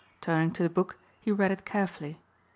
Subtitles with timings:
[0.19, 2.17] Turning to the book he read it carefully.